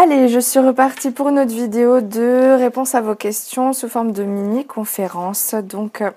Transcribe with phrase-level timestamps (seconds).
[0.00, 4.12] Allez, je suis repartie pour une autre vidéo de réponse à vos questions sous forme
[4.12, 5.56] de mini-conférence.
[5.56, 6.12] Donc euh,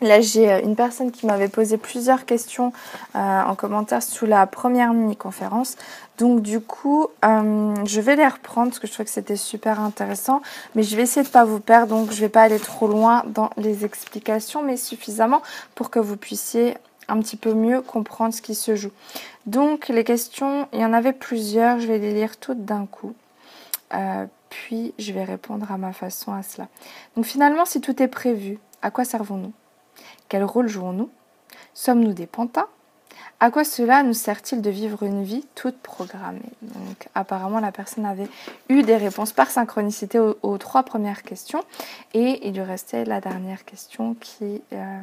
[0.00, 2.72] là, j'ai euh, une personne qui m'avait posé plusieurs questions
[3.14, 5.76] euh, en commentaire sous la première mini-conférence.
[6.18, 10.42] Donc du coup, je vais les reprendre parce que je trouve que c'était super intéressant.
[10.74, 12.58] Mais je vais essayer de ne pas vous perdre, donc je ne vais pas aller
[12.58, 15.42] trop loin dans les explications, mais suffisamment
[15.76, 16.76] pour que vous puissiez
[17.08, 18.92] un petit peu mieux comprendre ce qui se joue.
[19.46, 23.14] Donc les questions, il y en avait plusieurs, je vais les lire toutes d'un coup.
[23.94, 26.68] Euh, puis je vais répondre à ma façon à cela.
[27.16, 29.52] Donc finalement, si tout est prévu, à quoi servons-nous?
[30.28, 31.10] Quel rôle jouons-nous?
[31.74, 32.66] Sommes-nous des pantins?
[33.40, 36.40] À quoi cela nous sert-il de vivre une vie toute programmée?
[36.62, 38.28] Donc apparemment, la personne avait
[38.68, 41.64] eu des réponses par synchronicité aux, trois premières questions.
[42.14, 44.62] Et il lui restait la dernière question qui...
[44.72, 45.02] Euh,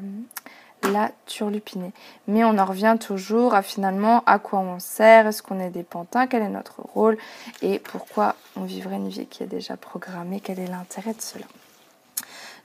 [0.83, 1.91] la turlupinée.
[2.27, 5.83] Mais on en revient toujours à finalement à quoi on sert, est-ce qu'on est des
[5.83, 7.17] pantins, quel est notre rôle
[7.61, 11.45] et pourquoi on vivrait une vie qui est déjà programmée, quel est l'intérêt de cela.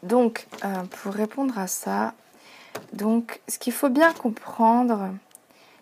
[0.02, 2.14] Donc, euh, pour répondre à ça,
[2.92, 5.10] donc, ce qu'il faut bien comprendre,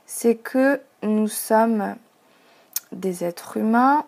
[0.06, 1.96] c'est que nous sommes
[2.92, 4.04] des êtres humains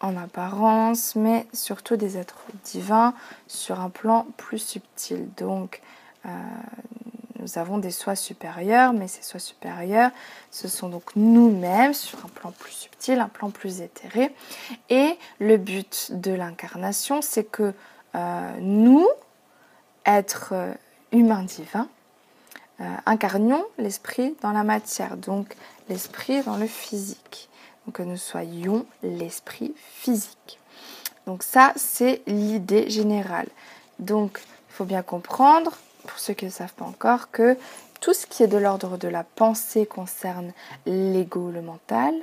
[0.00, 3.14] en apparence, mais surtout des êtres divins
[3.46, 5.28] sur un plan plus subtil.
[5.36, 5.80] Donc,
[6.26, 6.28] euh,
[7.48, 10.10] nous avons des soins supérieurs, mais ces soins supérieurs,
[10.50, 14.34] ce sont donc nous-mêmes sur un plan plus subtil, un plan plus éthéré.
[14.90, 17.72] Et le but de l'incarnation, c'est que
[18.14, 19.08] euh, nous,
[20.04, 20.74] êtres euh,
[21.12, 21.88] humains divins,
[22.80, 25.56] euh, incarnions l'esprit dans la matière, donc
[25.88, 27.48] l'esprit dans le physique.
[27.86, 30.58] Donc que nous soyons l'esprit physique.
[31.26, 33.48] Donc ça, c'est l'idée générale.
[33.98, 34.38] Donc,
[34.68, 35.72] il faut bien comprendre
[36.08, 37.56] pour ceux qui ne savent pas encore, que
[38.00, 40.52] tout ce qui est de l'ordre de la pensée concerne
[40.86, 42.14] l'ego, le mental,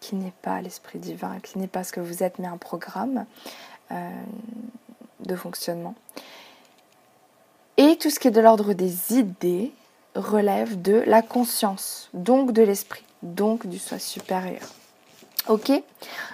[0.00, 3.26] qui n'est pas l'esprit divin, qui n'est pas ce que vous êtes, mais un programme
[3.92, 4.10] euh,
[5.20, 5.94] de fonctionnement.
[7.76, 9.72] Et tout ce qui est de l'ordre des idées
[10.14, 14.62] relève de la conscience, donc de l'esprit, donc du soi supérieur.
[15.48, 15.72] Ok?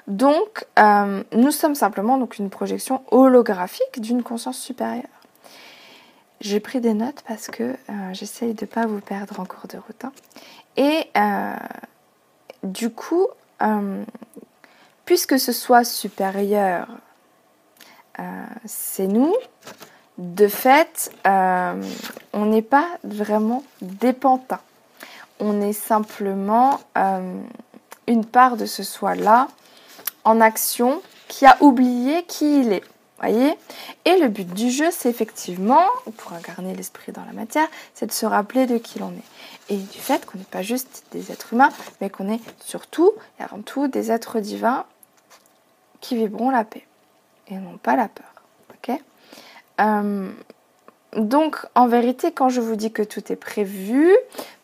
[0.08, 5.04] Donc, euh, nous sommes simplement donc une projection holographique d'une conscience supérieure.
[6.40, 7.74] J'ai pris des notes parce que euh,
[8.12, 10.04] j'essaye de ne pas vous perdre en cours de route.
[10.04, 10.12] Hein.
[10.76, 11.56] Et euh,
[12.62, 13.26] du coup,
[13.62, 14.04] euh,
[15.04, 16.88] puisque ce soit supérieur,
[18.64, 19.34] c'est nous,
[20.16, 24.58] de fait, on n'est pas vraiment dépendant.
[25.38, 26.80] On est simplement
[28.06, 29.48] une part de ce soi-là
[30.24, 32.84] en action qui a oublié qui il est
[33.20, 33.54] voyez
[34.04, 38.12] Et le but du jeu, c'est effectivement, pour incarner l'esprit dans la matière, c'est de
[38.12, 39.72] se rappeler de qui l'on est.
[39.74, 43.42] Et du fait qu'on n'est pas juste des êtres humains, mais qu'on est surtout et
[43.42, 44.84] avant tout des êtres divins
[46.00, 46.86] qui vibront la paix
[47.48, 48.32] et non pas la peur.
[48.70, 49.00] Ok?
[49.80, 50.30] Euh,
[51.14, 54.14] Donc, en vérité, quand je vous dis que tout est prévu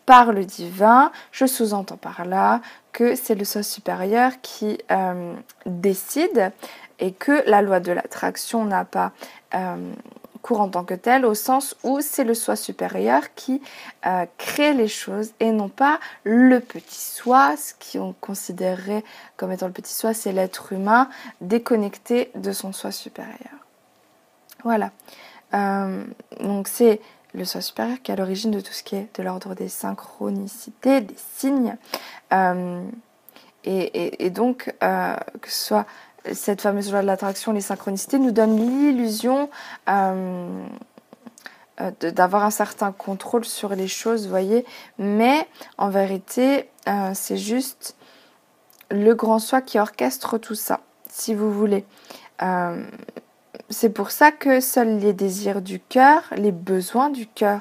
[0.05, 2.61] par le divin, je sous-entends par là
[2.93, 5.35] que c'est le soi supérieur qui euh,
[5.65, 6.53] décide
[6.99, 9.13] et que la loi de l'attraction n'a pas
[9.55, 9.93] euh,
[10.41, 13.63] cours en tant que tel, au sens où c'est le soi supérieur qui
[14.07, 19.05] euh, crée les choses et non pas le petit soi, ce qu'on considérerait
[19.37, 21.09] comme étant le petit soi, c'est l'être humain
[21.41, 23.37] déconnecté de son soi supérieur.
[24.65, 24.91] Voilà.
[25.55, 26.05] Euh,
[26.41, 27.01] donc c'est
[27.35, 29.69] le soi supérieur qui est à l'origine de tout ce qui est de l'ordre des
[29.69, 31.77] synchronicités, des signes.
[33.65, 35.87] et, donc, que ce soit
[36.33, 39.51] cette fameuse loi de l'attraction, les synchronicités, nous donne l'illusion
[39.89, 40.65] euh,
[41.81, 44.65] euh, d'avoir un certain contrôle sur les choses, voyez.
[44.99, 45.47] Mais
[45.79, 47.97] en vérité, euh, c'est juste
[48.91, 51.85] le grand soi qui orchestre tout ça, si vous voulez.
[53.71, 57.61] c'est pour ça que seuls les désirs du cœur, les besoins du cœur,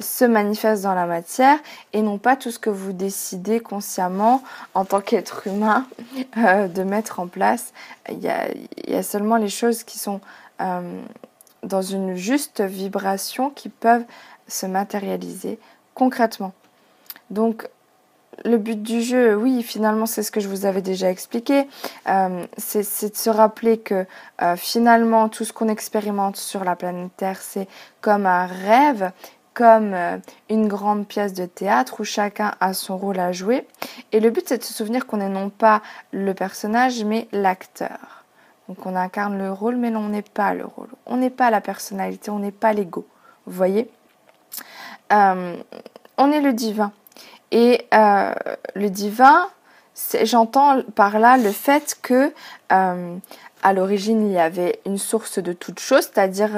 [0.00, 1.58] se manifeste dans la matière
[1.92, 4.42] et non pas tout ce que vous décidez consciemment
[4.74, 5.86] en tant qu'être humain
[6.36, 7.72] euh, de mettre en place.
[8.10, 10.20] Il y, a, seulement les choses qui sont
[10.60, 11.00] euh,
[11.62, 14.04] dans une juste vibration qui peuvent
[14.48, 15.58] se matérialiser
[15.94, 16.52] concrètement.
[17.30, 17.68] Donc
[18.44, 21.68] le but du jeu, oui, finalement, c'est ce que je vous avais déjà expliqué.
[22.08, 24.06] Euh, c'est de se rappeler que
[24.56, 27.68] finalement, tout ce qu'on expérimente sur la planète Terre, c'est
[28.00, 29.12] comme un rêve
[29.60, 30.16] comme euh,
[30.48, 33.68] une grande pièce de théâtre où chacun a son rôle à jouer.
[34.10, 38.24] Et le but, c'est de se souvenir qu'on est non pas le personnage, mais l'acteur.
[38.68, 40.88] Donc on incarne le rôle, mais on n'est pas le rôle.
[41.04, 43.06] On n'est pas la personnalité, on n'est pas l'ego.
[43.44, 43.90] Vous voyez?
[45.12, 45.56] Euh,
[46.16, 46.92] On est le divin.
[47.50, 48.32] Et euh,
[48.74, 49.46] le divin,
[50.22, 52.32] j'entends par là le fait que
[52.70, 56.52] à l'origine il y avait une source de toute chose, c'est-à-dire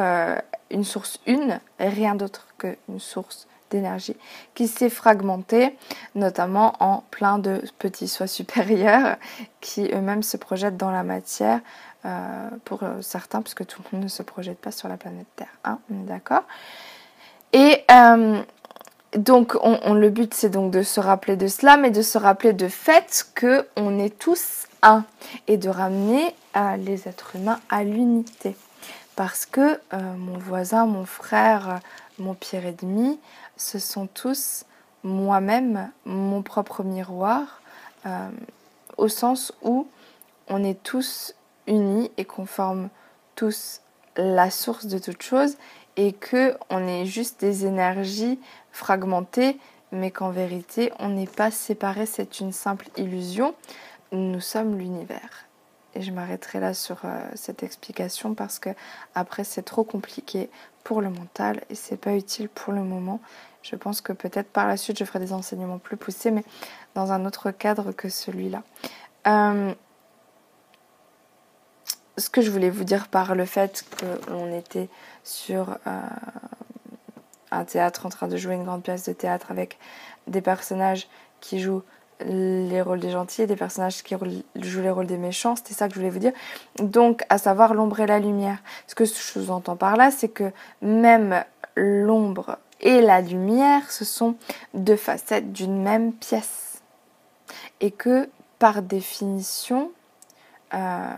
[0.72, 4.16] une source une, rien d'autre qu'une source d'énergie
[4.54, 5.76] qui s'est fragmentée,
[6.14, 9.16] notamment en plein de petits soins supérieurs
[9.60, 11.60] qui eux-mêmes se projettent dans la matière,
[12.04, 15.28] euh, pour euh, certains, puisque tout le monde ne se projette pas sur la planète
[15.36, 15.54] Terre.
[15.62, 16.42] Hein, on est d'accord
[17.52, 18.42] Et euh,
[19.16, 22.54] donc, on, le but, c'est donc de se rappeler de cela, mais de se rappeler
[22.54, 25.04] de fait qu'on est tous un
[25.46, 26.34] et de ramener
[26.78, 28.56] les êtres humains à l'unité.
[29.14, 31.80] Parce que mon voisin, mon frère,
[32.18, 33.20] mon pire ennemi,
[33.56, 34.64] ce sont tous
[35.04, 37.60] moi-même, mon propre miroir,
[38.06, 38.30] euh,
[38.96, 39.86] au sens où
[40.48, 41.34] on est tous
[41.66, 42.88] unis et qu'on forme
[43.34, 43.80] tous
[44.16, 45.56] la source de toute chose
[45.96, 48.38] et que on est juste des énergies
[48.72, 49.58] fragmentées
[49.90, 53.54] mais qu'en vérité on n'est pas séparés, c'est une simple illusion.
[54.12, 55.46] Nous sommes l'univers.
[55.94, 58.70] Et je m'arrêterai là sur euh, cette explication parce que
[59.14, 60.50] après c'est trop compliqué
[60.84, 63.20] pour le mental et c'est pas utile pour le moment.
[63.62, 66.44] Je pense que peut-être par la suite je ferai des enseignements plus poussés, mais
[66.94, 68.62] dans un autre cadre que celui-là.
[69.26, 69.74] Euh,
[72.18, 74.88] ce que je voulais vous dire par le fait qu'on était
[75.24, 76.00] sur euh,
[77.50, 79.78] un théâtre en train de jouer une grande pièce de théâtre avec
[80.26, 81.08] des personnages
[81.40, 81.82] qui jouent
[82.26, 85.56] les rôles des gentils et des personnages qui jouent les rôles des méchants.
[85.56, 86.32] C'était ça que je voulais vous dire.
[86.78, 88.58] Donc, à savoir l'ombre et la lumière.
[88.86, 91.44] Ce que je vous entends par là, c'est que même
[91.76, 94.36] l'ombre et la lumière, ce sont
[94.74, 96.82] deux facettes d'une même pièce.
[97.80, 98.28] Et que,
[98.58, 99.90] par définition,
[100.74, 101.14] euh,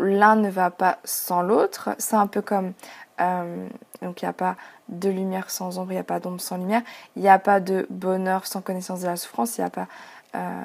[0.00, 1.90] l'un ne va pas sans l'autre.
[1.98, 2.72] C'est un peu comme...
[3.20, 3.68] Euh,
[4.00, 4.56] donc il n'y a pas
[4.88, 6.82] de lumière sans ombre, il n'y a pas d'ombre sans lumière,
[7.16, 9.86] il n'y a pas de bonheur sans connaissance de la souffrance, il n'y a pas
[10.34, 10.62] euh,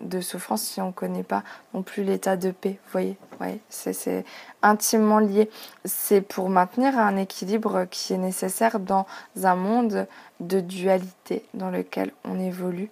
[0.00, 1.42] de souffrance si on ne connaît pas
[1.74, 2.78] non plus l'état de paix.
[2.84, 4.24] Vous voyez, voyez c'est
[4.62, 5.50] intimement lié.
[5.84, 9.06] C'est pour maintenir un équilibre qui est nécessaire dans
[9.42, 10.06] un monde
[10.40, 12.90] de dualité dans lequel on évolue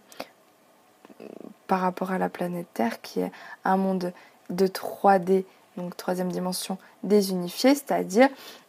[1.66, 3.32] par rapport à la planète Terre qui est
[3.64, 4.12] un monde
[4.50, 5.44] de 3D,
[5.76, 8.28] donc troisième dimension désunifiée, c'est-à-dire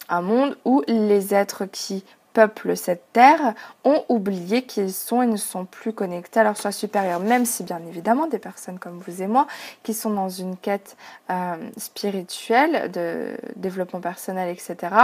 [0.10, 2.04] un monde où les êtres qui
[2.34, 3.54] peuplent cette terre
[3.84, 7.64] ont oublié qu'ils sont et ne sont plus connectés à leur soi supérieur, même si
[7.64, 9.48] bien évidemment des personnes comme vous et moi
[9.84, 10.96] qui sont dans une quête
[11.30, 14.96] euh, spirituelle de développement personnel, etc.,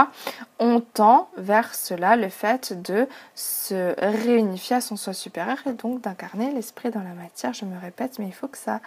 [0.58, 6.02] ont tend vers cela le fait de se réunifier à son soi supérieur et donc
[6.02, 7.52] d'incarner l'esprit dans la matière.
[7.52, 8.80] Je me répète, mais il faut que ça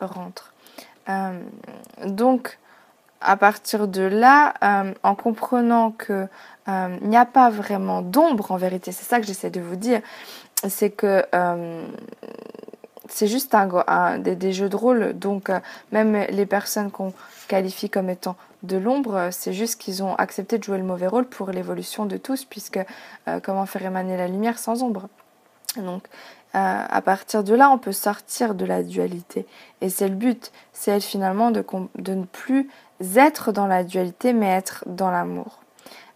[0.00, 0.52] rentre.
[1.08, 1.38] Euh,
[2.04, 2.58] donc,
[3.24, 6.26] à partir de là, euh, en comprenant que
[6.68, 9.76] euh, il n'y a pas vraiment d'ombre en vérité, c'est ça que j'essaie de vous
[9.76, 10.00] dire,
[10.68, 11.86] c'est que euh,
[13.08, 15.50] c'est juste un, des, jeux de rôle, donc
[15.92, 17.12] même les personnes qu'on
[17.48, 21.26] qualifie comme étant de l'ombre, c'est juste qu'ils ont accepté de jouer le mauvais rôle
[21.26, 22.80] pour l'évolution de tous, puisque
[23.42, 25.08] comment faire émaner la lumière sans ombre.
[25.76, 26.08] Donc,
[26.54, 29.44] à partir de là, on peut sortir de la dualité.
[29.80, 31.64] Et c'est le but, c'est finalement de,
[32.12, 32.70] ne plus
[33.16, 35.58] être dans la dualité, mais être dans l'amour.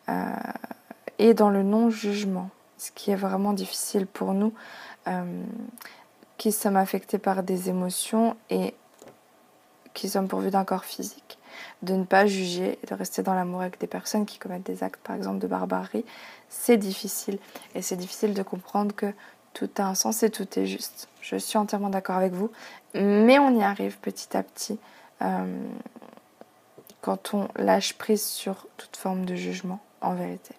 [0.09, 0.25] Euh,
[1.19, 4.53] et dans le non-jugement, ce qui est vraiment difficile pour nous,
[5.09, 5.43] euh,
[6.37, 8.75] qui sommes affectés par des émotions et
[9.95, 11.39] qui sommes pourvus d'un corps physique.
[11.83, 15.01] De ne pas juger de rester dans l'amour avec des personnes qui commettent des actes,
[15.03, 16.05] par exemple, de barbarie,
[16.49, 17.41] c'est difficile.
[17.75, 19.13] Et c'est difficile de comprendre que
[19.53, 21.09] tout a un sens et tout est juste.
[21.21, 22.51] Je suis entièrement d'accord avec vous,
[22.95, 24.79] mais on y arrive petit à petit.
[25.23, 25.61] Euh,
[27.01, 30.55] quand on lâche prise sur toute forme de jugement, en vérité.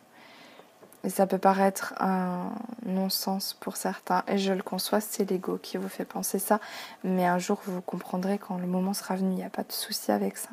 [1.04, 2.52] Et ça peut paraître un
[2.86, 6.60] non-sens pour certains, et je le conçois, c'est l'ego qui vous fait penser ça,
[7.04, 9.72] mais un jour vous comprendrez quand le moment sera venu, il n'y a pas de
[9.72, 10.50] souci avec ça.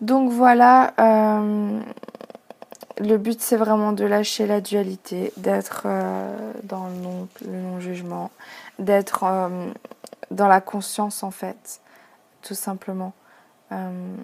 [0.00, 1.80] Donc voilà, euh,
[3.00, 8.30] le but c'est vraiment de lâcher la dualité, d'être euh, dans le non-jugement,
[8.78, 9.70] d'être euh,
[10.30, 11.80] dans la conscience en fait,
[12.42, 13.14] tout simplement.
[13.72, 14.14] Euh,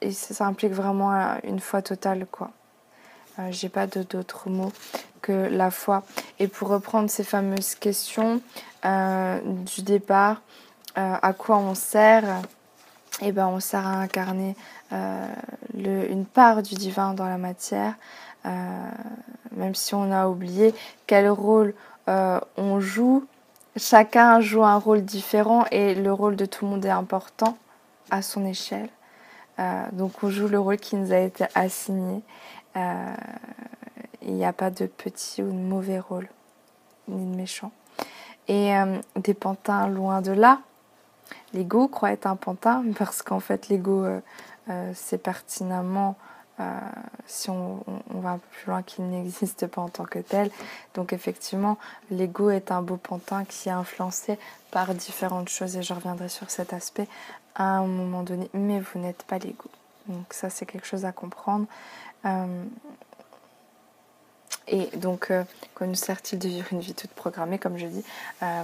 [0.00, 2.50] et ça, implique vraiment une foi totale, quoi.
[3.50, 4.72] J'ai pas d'autres mots
[5.22, 6.02] que la foi.
[6.38, 8.40] Et pour reprendre ces fameuses questions
[8.84, 10.40] du départ,
[10.94, 12.42] à quoi on sert
[13.20, 14.54] Eh ben, on sert à incarner
[14.92, 17.94] le, une part du divin dans la matière,
[18.44, 20.72] même si on a oublié
[21.06, 21.74] quel rôle
[22.06, 23.26] on joue.
[23.76, 27.56] Chacun joue un rôle différent et le rôle de tout le monde est important
[28.10, 28.88] à son échelle.
[29.58, 32.22] Euh, donc on joue le rôle qui nous a été assigné.
[32.76, 33.14] Euh,
[34.22, 36.28] il n'y a pas de petit ou de mauvais rôle,
[37.08, 37.72] ni de méchant.
[38.48, 38.72] Et
[39.16, 40.60] des pantins loin de là.
[41.54, 44.06] L'ego croit être un pantin parce qu'en fait l'ego
[44.94, 46.16] c'est pertinemment
[47.26, 50.50] si on, va un peu plus loin, qu'il n'existe pas en tant que tel.
[50.94, 51.78] Donc effectivement,
[52.10, 54.38] l'ego est un beau pantin qui est influencé
[54.70, 57.08] par différentes choses et je reviendrai sur cet aspect
[57.54, 58.50] à un moment donné.
[58.54, 59.70] Mais vous n'êtes pas l'ego.
[60.08, 61.66] Donc ça, c'est quelque chose à comprendre.
[62.24, 62.64] Euh,
[64.66, 65.44] et donc, euh,
[65.74, 67.58] que nous sert-il de vivre une vie toute programmée?
[67.58, 68.04] Comme je dis,
[68.42, 68.62] euh,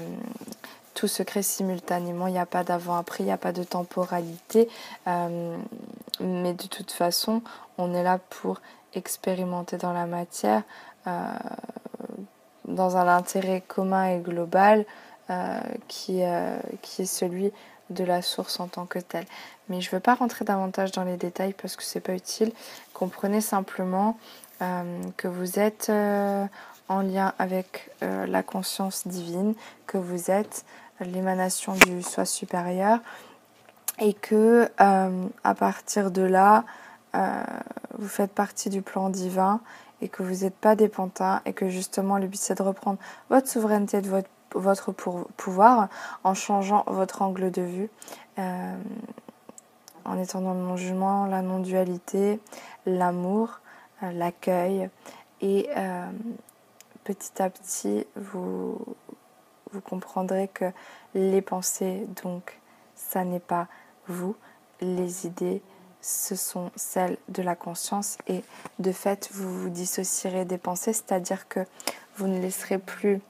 [0.94, 4.68] tout se crée simultanément, il n'y a pas d'avant-après, il n'y a pas de temporalité.
[5.06, 7.42] mais de toute façon,
[7.78, 8.60] on est là pour
[8.94, 10.62] expérimenter dans la matière,
[12.66, 14.86] dans un intérêt commun et global
[15.88, 16.22] qui,
[16.82, 17.52] qui est celui
[17.90, 19.26] de la source en tant que telle.
[19.68, 22.52] Mais je ne veux pas rentrer davantage dans les détails parce que c'est pas utile.
[22.92, 24.18] Comprenez simplement
[24.62, 26.46] euh, que vous êtes euh,
[26.88, 29.54] en lien avec euh, la conscience divine,
[29.86, 30.64] que vous êtes
[31.00, 32.98] l'émanation du soi supérieur
[34.00, 36.64] et que à partir de là,
[37.12, 39.60] vous faites partie du plan divin
[40.00, 42.98] et que vous n'êtes pas des pantins et que justement le but c'est de reprendre
[43.30, 45.88] votre souveraineté de votre votre pouvoir
[46.22, 47.90] en changeant votre angle de vue,
[48.38, 48.76] euh,
[50.04, 52.40] en étant dans le non-jugement, la non-dualité,
[52.86, 53.60] l'amour,
[54.02, 54.88] euh, l'accueil.
[55.40, 56.06] Et euh,
[57.04, 58.78] petit à petit, vous,
[59.74, 60.66] vous comprendrez que
[61.14, 62.58] les pensées, donc,
[62.94, 63.66] ça n'est pas
[64.06, 64.36] vous.
[64.80, 65.62] Les idées,
[66.00, 68.16] ce sont celles de la conscience.
[68.28, 68.42] Et
[68.78, 71.60] de fait, vous vous dissocierez des pensées, c'est-à-dire que
[72.16, 73.20] vous ne laisserez plus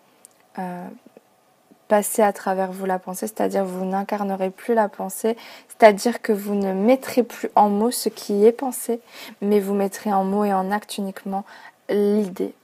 [1.89, 5.37] passer à travers vous la pensée, c'est-à-dire vous n'incarnerez plus la pensée,
[5.69, 9.01] c'est-à-dire que vous ne mettrez plus en mots ce qui est pensé,
[9.41, 11.45] mais vous mettrez en mots et en acte uniquement
[11.89, 12.55] l'idée,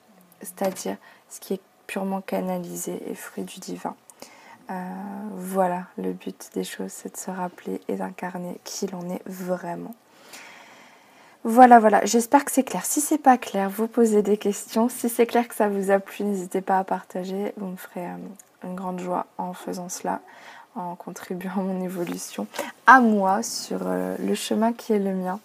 [0.41, 0.97] c'est-à-dire
[1.29, 1.61] ce qui est
[1.91, 3.97] purement canalisé et fruit du divin.
[4.71, 4.75] Euh,
[5.35, 9.97] voilà, le but des choses, c'est de se rappeler et d'incarner qui l'on est vraiment.
[11.43, 12.85] Voilà, voilà, j'espère que c'est clair.
[12.85, 14.89] Si c'est pas clair, vous posez des questions.
[14.89, 17.53] Si c'est clair que ça vous a plu, n'hésitez pas à partager.
[17.57, 18.17] Vous me ferez euh,
[18.63, 20.21] une grande joie en faisant cela,
[20.75, 22.47] en contribuant à mon évolution,
[22.87, 25.41] à moi sur euh, le chemin qui est le mien.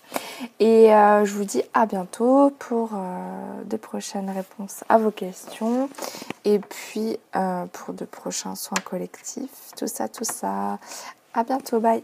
[0.59, 5.89] Et euh, je vous dis à bientôt pour euh, de prochaines réponses à vos questions
[6.43, 7.17] et puis
[7.73, 9.71] pour de prochains soins collectifs.
[9.77, 10.77] Tout ça, tout ça.
[11.33, 12.03] À bientôt, bye